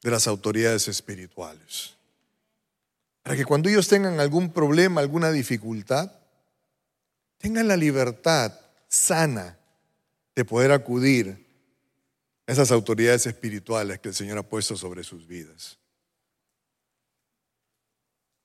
[0.00, 1.94] de las autoridades espirituales.
[3.24, 6.12] Para que cuando ellos tengan algún problema, alguna dificultad,
[7.38, 8.52] tengan la libertad
[8.88, 9.58] sana
[10.34, 11.46] de poder acudir
[12.46, 15.78] a esas autoridades espirituales que el Señor ha puesto sobre sus vidas.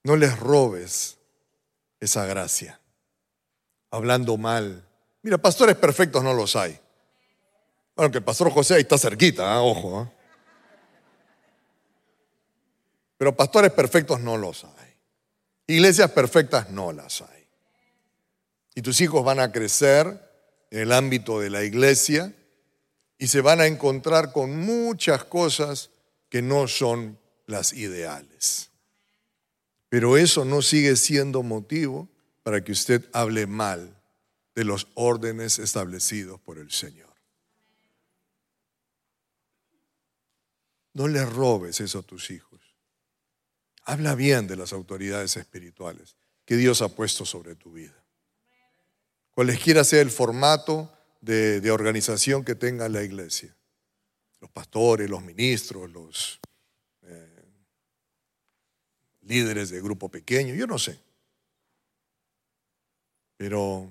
[0.04, 1.18] No les robes
[2.00, 2.80] esa gracia,
[3.90, 4.84] hablando mal.
[5.22, 6.78] Mira, pastores perfectos no los hay.
[7.94, 9.62] Bueno, que el pastor José ahí está cerquita, ¿ah?
[9.62, 10.00] ojo.
[10.00, 10.12] ¿ah?
[13.18, 14.96] Pero pastores perfectos no los hay.
[15.68, 17.41] Iglesias perfectas no las hay.
[18.74, 20.06] Y tus hijos van a crecer
[20.70, 22.34] en el ámbito de la iglesia
[23.18, 25.90] y se van a encontrar con muchas cosas
[26.28, 28.70] que no son las ideales.
[29.88, 32.08] Pero eso no sigue siendo motivo
[32.42, 33.94] para que usted hable mal
[34.54, 37.12] de los órdenes establecidos por el Señor.
[40.94, 42.60] No le robes eso a tus hijos.
[43.84, 48.01] Habla bien de las autoridades espirituales que Dios ha puesto sobre tu vida.
[49.34, 53.54] Cualesquiera sea el formato de, organización que tenga la iglesia.
[54.40, 56.40] Los pastores, los ministros, los
[57.02, 57.44] eh,
[59.22, 61.00] líderes de grupo pequeño, yo no sé.
[63.36, 63.90] Pero,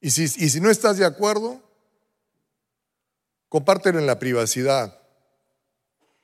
[0.00, 1.62] y si, y si no estás de acuerdo,
[3.48, 5.00] compártelo en la privacidad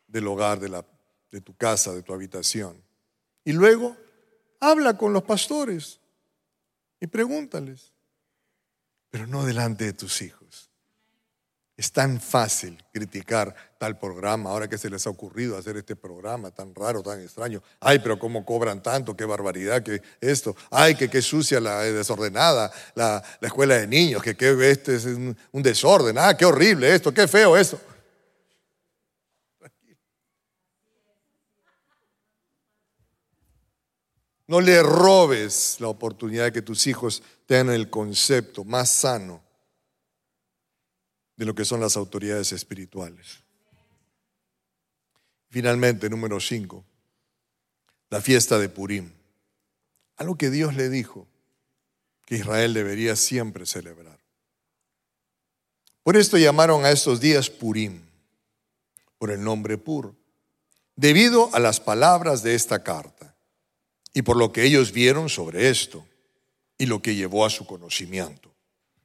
[0.07, 0.85] del hogar, de, la,
[1.31, 2.83] de tu casa, de tu habitación.
[3.45, 3.97] Y luego
[4.59, 6.00] habla con los pastores
[7.01, 7.93] y pregúntales,
[9.11, 10.71] pero no delante de tus hijos.
[11.77, 16.51] Es tan fácil criticar tal programa, ahora que se les ha ocurrido hacer este programa
[16.51, 17.63] tan raro, tan extraño.
[17.81, 20.55] Ay, pero cómo cobran tanto, qué barbaridad, que esto.
[20.71, 25.07] Ay, que qué sucia la eh, desordenada la, escuela de niños, que, qué este es
[25.07, 26.19] un, un desorden.
[26.19, 27.81] Ah, qué horrible esto, qué feo esto.
[34.51, 39.41] No le robes la oportunidad de que tus hijos tengan el concepto más sano
[41.37, 43.45] de lo que son las autoridades espirituales.
[45.51, 46.85] Finalmente, número 5,
[48.09, 49.13] la fiesta de Purim.
[50.17, 51.29] Algo que Dios le dijo
[52.27, 54.19] que Israel debería siempre celebrar.
[56.03, 58.03] Por esto llamaron a estos días Purim,
[59.17, 60.13] por el nombre Pur,
[60.97, 63.30] debido a las palabras de esta carta
[64.12, 66.05] y por lo que ellos vieron sobre esto
[66.79, 68.51] y lo que llevó a su conocimiento.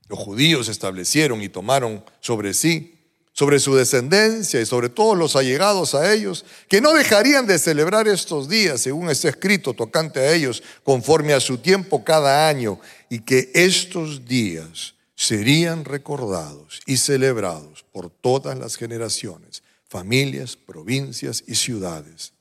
[0.07, 2.95] Los judíos establecieron y tomaron sobre sí,
[3.33, 8.07] sobre su descendencia y sobre todos los allegados a ellos, que no dejarían de celebrar
[8.07, 13.19] estos días, según está escrito, tocante a ellos, conforme a su tiempo cada año, y
[13.19, 22.31] que estos días serían recordados y celebrados por todas las generaciones, familias, provincias y ciudades,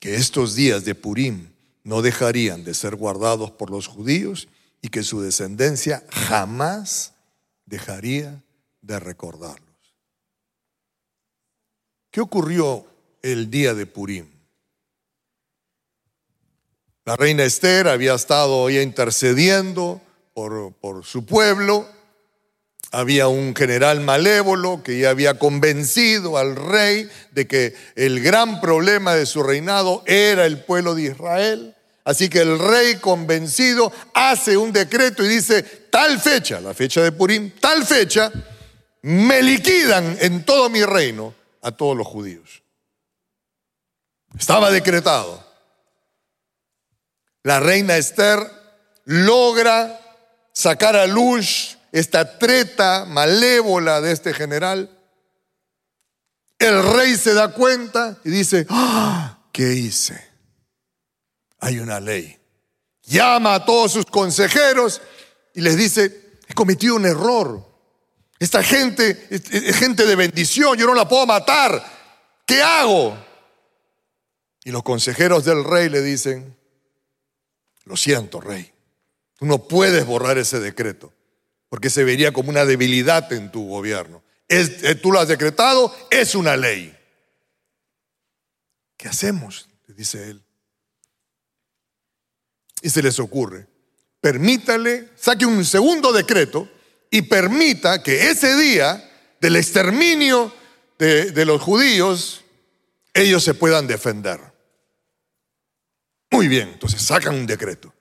[0.00, 1.46] que estos días de Purim
[1.90, 4.46] no dejarían de ser guardados por los judíos
[4.80, 7.14] y que su descendencia jamás
[7.66, 8.44] dejaría
[8.80, 9.66] de recordarlos.
[12.12, 12.86] ¿Qué ocurrió
[13.22, 14.30] el día de Purim?
[17.04, 20.00] La reina Esther había estado ya intercediendo
[20.32, 21.88] por, por su pueblo.
[22.92, 29.16] Había un general malévolo que ya había convencido al rey de que el gran problema
[29.16, 31.76] de su reinado era el pueblo de Israel.
[32.10, 37.12] Así que el rey convencido hace un decreto y dice, tal fecha, la fecha de
[37.12, 38.32] Purim, tal fecha,
[39.02, 41.32] me liquidan en todo mi reino
[41.62, 42.64] a todos los judíos.
[44.36, 45.46] Estaba decretado.
[47.44, 48.40] la reina Esther
[49.04, 50.00] logra
[50.52, 54.98] sacar a luz esta treta malévola de este general.
[56.58, 59.38] El rey se da cuenta y dice, ¡Ah!
[59.52, 60.29] ¿qué hice?
[61.60, 62.38] Hay una ley.
[63.02, 65.00] Llama a todos sus consejeros
[65.54, 67.68] y les dice, he cometido un error.
[68.38, 71.84] Esta gente es gente de bendición, yo no la puedo matar.
[72.46, 73.16] ¿Qué hago?
[74.64, 76.56] Y los consejeros del rey le dicen,
[77.84, 78.72] lo siento, rey,
[79.36, 81.12] tú no puedes borrar ese decreto,
[81.68, 84.22] porque se vería como una debilidad en tu gobierno.
[84.48, 86.96] Eh, tú lo has decretado, es una ley.
[88.96, 89.68] ¿Qué hacemos?
[89.86, 90.42] Le dice él.
[92.82, 93.66] Y se les ocurre,
[94.20, 96.68] permítale, saque un segundo decreto
[97.10, 99.06] y permita que ese día
[99.40, 100.52] del exterminio
[100.98, 102.44] de, de los judíos,
[103.14, 104.40] ellos se puedan defender.
[106.30, 107.92] Muy bien, entonces sacan un decreto.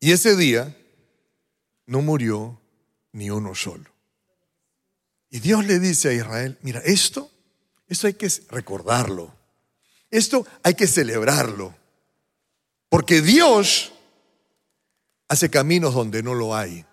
[0.00, 0.76] Y ese día
[1.86, 2.60] no murió
[3.12, 3.90] ni uno solo.
[5.30, 7.30] Y Dios le dice a Israel, mira, esto,
[7.88, 9.34] esto hay que recordarlo.
[10.10, 11.74] Esto hay que celebrarlo.
[12.94, 13.90] Porque Dios
[15.28, 16.86] hace caminos donde no lo hay.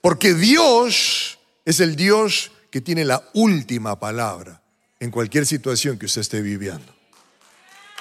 [0.00, 4.62] Porque Dios es el Dios que tiene la última palabra
[4.98, 6.90] en cualquier situación que usted esté viviendo.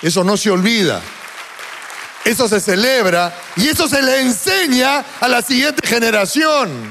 [0.02, 1.02] Eso no se olvida.
[2.24, 6.90] Eso se celebra y eso se le enseña a la siguiente generación.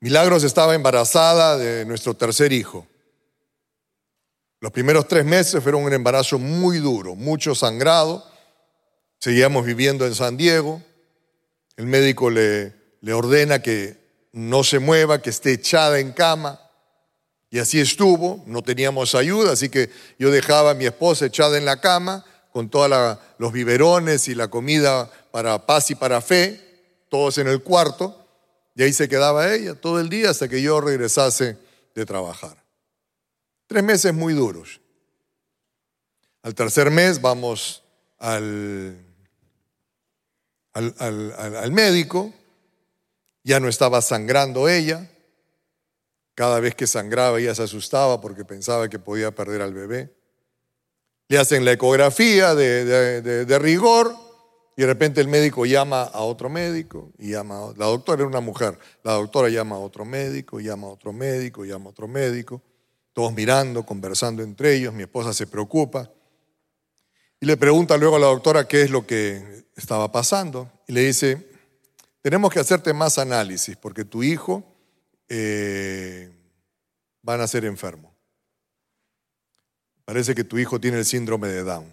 [0.00, 2.86] Milagros estaba embarazada de nuestro tercer hijo.
[4.66, 8.28] Los primeros tres meses fueron un embarazo muy duro, mucho sangrado.
[9.20, 10.82] Seguíamos viviendo en San Diego.
[11.76, 13.96] El médico le, le ordena que
[14.32, 16.60] no se mueva, que esté echada en cama.
[17.48, 19.88] Y así estuvo, no teníamos ayuda, así que
[20.18, 24.48] yo dejaba a mi esposa echada en la cama con todos los biberones y la
[24.48, 26.60] comida para paz y para fe,
[27.08, 28.20] todos en el cuarto,
[28.74, 31.56] y ahí se quedaba ella todo el día hasta que yo regresase
[31.94, 32.65] de trabajar.
[33.66, 34.80] Tres meses muy duros.
[36.42, 37.82] Al tercer mes vamos
[38.18, 38.96] al,
[40.72, 42.32] al, al médico,
[43.42, 45.10] ya no estaba sangrando ella,
[46.36, 50.14] cada vez que sangraba ella se asustaba porque pensaba que podía perder al bebé.
[51.28, 54.14] Le hacen la ecografía de, rigor
[54.76, 58.40] y de repente el médico llama a otro médico y llama la doctora era una
[58.40, 62.62] mujer, la doctora llama a otro médico, llama a otro médico, llama a otro médico,
[63.16, 66.12] todos mirando, conversando entre ellos, mi esposa se preocupa
[67.40, 71.00] y le pregunta luego a la doctora qué es lo que estaba pasando y le
[71.00, 71.48] dice,
[72.20, 74.62] tenemos que hacerte más análisis porque tu hijo
[75.30, 76.30] eh,
[77.22, 78.12] van a ser enfermos.
[80.04, 81.90] Parece que tu hijo tiene el síndrome de Down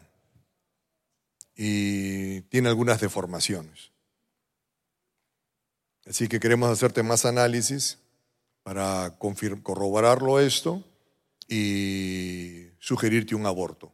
[1.55, 3.93] y tiene algunas deformaciones.
[6.05, 7.97] Así que queremos hacerte más análisis
[8.61, 10.83] para corroborarlo esto
[11.55, 13.93] y sugerirte un aborto.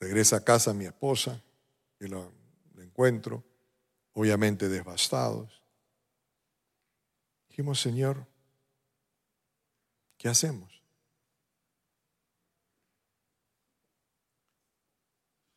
[0.00, 1.42] Regresa a casa mi esposa,
[2.00, 2.26] y la
[2.78, 3.44] encuentro,
[4.14, 5.62] obviamente devastados.
[7.48, 8.26] Dijimos, Señor,
[10.16, 10.72] ¿qué hacemos?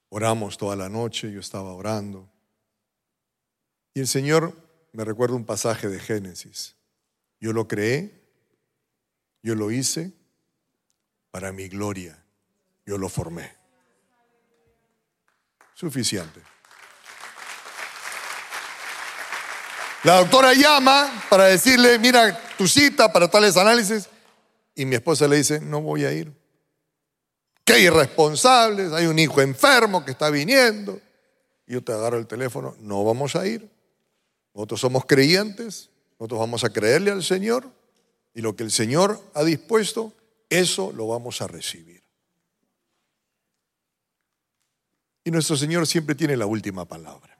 [0.09, 2.29] Oramos toda la noche, yo estaba orando.
[3.93, 4.53] Y el Señor
[4.91, 6.75] me recuerda un pasaje de Génesis.
[7.39, 8.16] Yo lo creé,
[9.47, 10.11] yo lo hice
[11.31, 12.21] para mi gloria,
[12.85, 13.49] yo lo formé.
[15.73, 16.41] Suficiente.
[20.03, 24.09] La doctora llama para decirle, mira, tu cita para tales análisis.
[24.75, 26.33] Y mi esposa le dice, no voy a ir.
[27.63, 30.99] Qué irresponsables, hay un hijo enfermo que está viniendo.
[31.65, 33.71] Yo te agarro el teléfono, no vamos a ir.
[34.53, 35.89] Nosotros somos creyentes,
[36.19, 37.76] nosotros vamos a creerle al Señor
[38.37, 40.13] y lo que el Señor ha dispuesto,
[40.47, 42.03] eso lo vamos a recibir.
[45.23, 47.35] Y nuestro Señor siempre tiene la última palabra.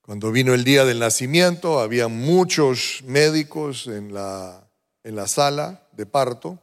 [0.00, 4.68] Cuando vino el día del nacimiento, había muchos médicos en la,
[5.04, 6.58] en la sala de parto,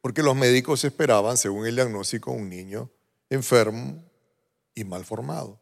[0.00, 2.90] porque los médicos esperaban, según el diagnóstico, un niño
[3.28, 4.02] enfermo
[4.74, 5.61] y mal formado.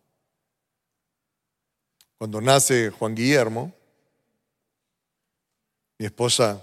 [2.21, 3.73] Cuando nace Juan Guillermo,
[5.97, 6.63] mi esposa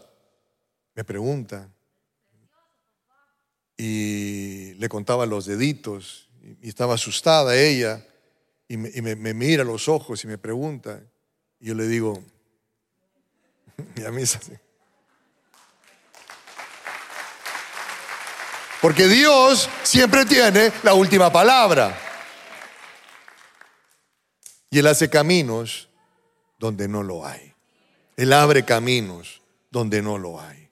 [0.94, 1.68] me pregunta
[3.76, 6.30] y le contaba los deditos
[6.62, 8.06] y estaba asustada ella
[8.68, 11.02] y, me, mira los ojos y me pregunta,
[11.60, 12.24] Y yo le digo,
[13.96, 14.54] y a mí es así.
[18.80, 22.07] Porque Dios siempre tiene la última palabra.
[24.70, 25.90] Y Él hace caminos
[26.60, 27.54] donde no lo hay.
[28.16, 29.42] Él abre caminos
[29.72, 30.70] donde no lo hay.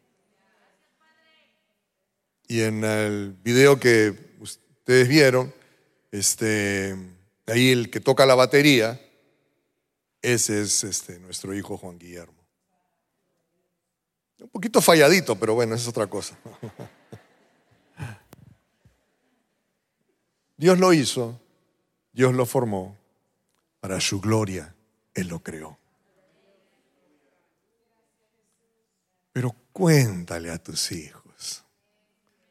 [2.47, 5.53] Y en el video que ustedes vieron,
[6.11, 6.95] este,
[7.47, 9.01] ahí el que toca la batería,
[10.21, 12.33] ese es este, nuestro hijo Juan Guillermo.
[14.39, 16.37] Un poquito falladito, pero bueno, es otra cosa.
[20.57, 21.39] Dios lo hizo,
[22.13, 22.97] Dios lo formó,
[23.85, 24.73] para su gloria
[25.13, 25.77] Él lo creó.
[29.31, 31.63] Pero cuéntale a tus hijos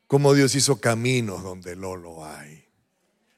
[0.06, 2.68] cómo Dios hizo caminos donde no lo hay.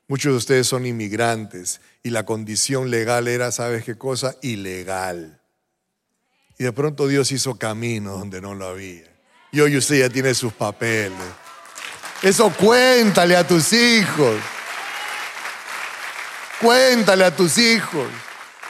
[0.08, 4.36] Muchos de ustedes son inmigrantes y la condición legal era, ¿sabes qué cosa?
[4.42, 5.40] Ilegal.
[6.58, 9.10] Y de pronto Dios hizo caminos donde no lo había.
[9.52, 11.16] Y hoy usted ya tiene sus papeles.
[12.20, 14.36] Eso cuéntale a tus hijos.
[16.60, 18.08] Cuéntale a tus hijos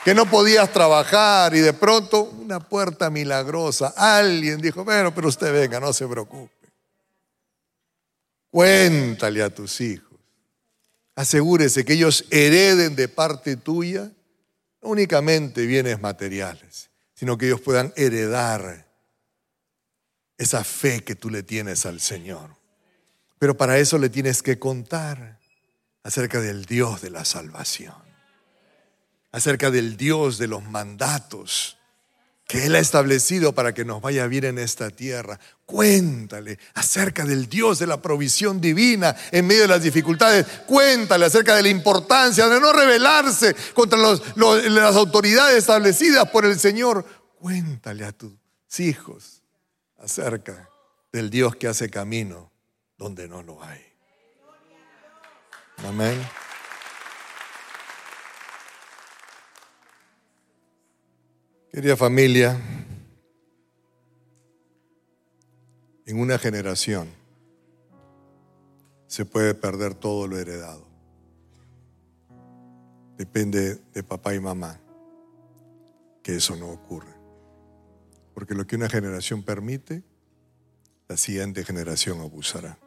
[0.05, 3.93] que no podías trabajar y de pronto una puerta milagrosa.
[3.97, 6.53] Alguien dijo, bueno, pero usted venga, no se preocupe.
[8.51, 10.19] Cuéntale a tus hijos.
[11.15, 14.13] Asegúrese que ellos hereden de parte tuya
[14.83, 18.87] no únicamente bienes materiales, sino que ellos puedan heredar
[20.39, 22.57] esa fe que tú le tienes al Señor.
[23.39, 25.39] Pero para eso le tienes que contar
[26.07, 27.97] acerca del Dios de la salvación,
[29.33, 31.79] acerca del Dios de los mandatos
[32.47, 35.41] que Él ha establecido para que nos vaya bien en esta tierra.
[35.65, 40.47] Cuéntale acerca del Dios de la provisión divina en medio de las dificultades.
[40.65, 47.05] Cuéntale acerca de la importancia de no rebelarse contra las autoridades establecidas por el Señor.
[47.41, 48.33] Cuéntale a tus
[48.79, 49.43] hijos
[49.99, 50.71] acerca
[51.11, 52.53] del Dios que hace camino
[52.97, 53.96] donde no lo hay.
[55.85, 56.21] Amén.
[61.71, 62.59] Querida familia,
[66.07, 67.09] en una generación
[69.07, 70.87] se puede perder todo lo heredado.
[73.19, 74.81] Depende de papá y mamá
[76.23, 77.15] que eso no ocurra.
[78.35, 80.03] Porque lo que una generación permite,
[81.09, 82.79] la siguiente generación abusará.